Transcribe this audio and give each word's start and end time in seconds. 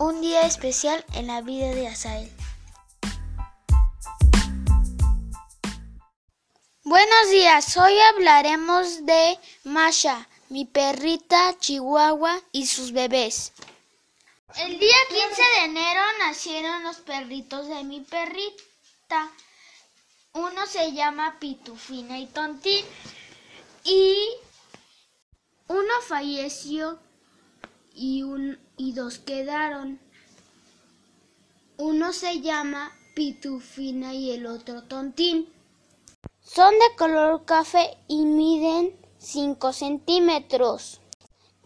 un 0.00 0.22
día 0.22 0.46
especial 0.46 1.04
en 1.12 1.26
la 1.26 1.42
vida 1.42 1.74
de 1.74 1.86
Asael. 1.86 2.32
Buenos 6.82 7.30
días, 7.30 7.76
hoy 7.76 7.92
hablaremos 8.14 9.04
de 9.04 9.38
Masha, 9.64 10.26
mi 10.48 10.64
perrita 10.64 11.54
chihuahua 11.58 12.40
y 12.50 12.66
sus 12.66 12.92
bebés. 12.92 13.52
El 14.56 14.78
día 14.78 14.96
15 15.10 15.42
de 15.42 15.64
enero 15.66 16.00
nacieron 16.20 16.82
los 16.82 16.96
perritos 16.96 17.68
de 17.68 17.84
mi 17.84 18.00
perrita. 18.00 19.30
Uno 20.32 20.66
se 20.66 20.92
llama 20.92 21.38
Pitufina 21.38 22.18
y 22.18 22.24
Tontín 22.26 22.86
y 23.84 24.30
uno 25.68 25.92
falleció 26.08 26.98
y, 28.00 28.22
un, 28.22 28.58
y 28.78 28.94
dos 28.94 29.18
quedaron. 29.18 30.00
Uno 31.76 32.14
se 32.14 32.40
llama 32.40 32.92
Pitufina 33.14 34.14
y 34.14 34.30
el 34.30 34.46
otro 34.46 34.84
Tontín. 34.84 35.52
Son 36.40 36.72
de 36.72 36.96
color 36.96 37.44
café 37.44 37.98
y 38.08 38.24
miden 38.24 38.98
5 39.18 39.74
centímetros. 39.74 41.00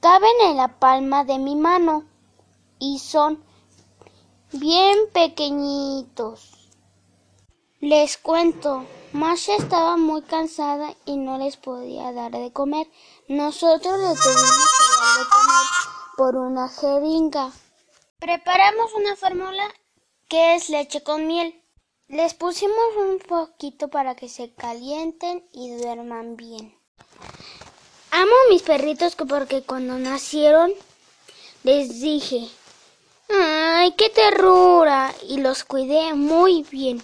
Caben 0.00 0.34
en 0.42 0.56
la 0.56 0.80
palma 0.80 1.24
de 1.24 1.38
mi 1.38 1.54
mano 1.54 2.04
y 2.80 2.98
son 2.98 3.42
bien 4.50 4.98
pequeñitos. 5.12 6.50
Les 7.80 8.18
cuento, 8.18 8.84
Masha 9.12 9.54
estaba 9.54 9.96
muy 9.96 10.22
cansada 10.22 10.94
y 11.04 11.16
no 11.16 11.38
les 11.38 11.56
podía 11.56 12.12
dar 12.12 12.32
de 12.32 12.52
comer. 12.52 12.90
Nosotros 13.28 14.00
le 14.00 14.14
tuvimos 14.16 14.70
que 14.78 14.96
dar 14.96 15.18
de 15.18 15.30
comer 15.30 15.93
por 16.16 16.36
una 16.36 16.68
jeringa. 16.68 17.50
Preparamos 18.18 18.92
una 18.94 19.16
fórmula 19.16 19.64
que 20.28 20.54
es 20.54 20.68
leche 20.68 21.02
con 21.02 21.26
miel. 21.26 21.60
Les 22.08 22.34
pusimos 22.34 22.96
un 22.98 23.18
poquito 23.18 23.88
para 23.88 24.14
que 24.14 24.28
se 24.28 24.52
calienten 24.54 25.46
y 25.52 25.76
duerman 25.76 26.36
bien. 26.36 26.76
Amo 28.10 28.32
a 28.46 28.50
mis 28.50 28.62
perritos 28.62 29.16
porque 29.16 29.62
cuando 29.62 29.98
nacieron 29.98 30.72
les 31.62 32.00
dije, 32.00 32.48
¡ay, 33.28 33.92
qué 33.92 34.10
terrura! 34.10 35.12
Y 35.28 35.38
los 35.38 35.64
cuidé 35.64 36.14
muy 36.14 36.62
bien. 36.70 37.02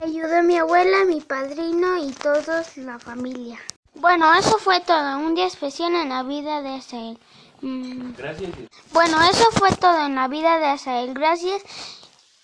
Ayudó 0.00 0.38
a 0.38 0.42
mi 0.42 0.56
abuela, 0.56 1.04
mi 1.04 1.20
padrino 1.20 1.98
y 1.98 2.12
todos 2.12 2.76
la 2.78 2.98
familia. 2.98 3.60
Bueno, 4.00 4.32
eso 4.34 4.58
fue 4.58 4.80
todo. 4.80 5.18
Un 5.18 5.34
día 5.34 5.46
especial 5.46 5.94
en 5.94 6.08
la 6.08 6.22
vida 6.22 6.62
de 6.62 6.76
Asael. 6.76 7.18
Mm. 7.60 8.12
Gracias. 8.16 8.50
Bueno, 8.92 9.20
eso 9.22 9.44
fue 9.52 9.70
todo 9.72 10.06
en 10.06 10.14
la 10.14 10.28
vida 10.28 10.58
de 10.58 10.66
Asael. 10.66 11.14
Gracias 11.14 11.62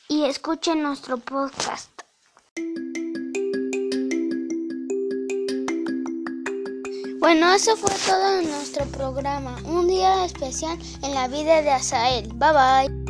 y 0.08 0.24
escuchen 0.24 0.82
nuestro 0.82 1.18
podcast. 1.18 1.90
Bueno, 7.20 7.54
eso 7.54 7.76
fue 7.76 7.90
todo 8.06 8.40
en 8.40 8.50
nuestro 8.50 8.84
programa. 8.86 9.56
Un 9.64 9.86
día 9.86 10.24
especial 10.24 10.78
en 11.02 11.14
la 11.14 11.28
vida 11.28 11.62
de 11.62 11.70
Asael. 11.70 12.28
Bye 12.34 12.52
bye. 12.52 13.03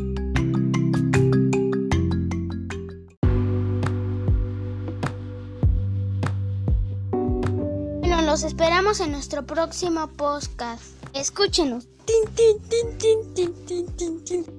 Los 8.35 8.43
esperamos 8.43 8.99
en 8.99 9.13
nuestro 9.13 9.47
próximo 9.47 10.09
podcast. 10.09 10.83
Escúchenos. 11.13 11.87
Tin, 12.05 12.35
tin, 12.35 14.25
tin. 14.25 14.54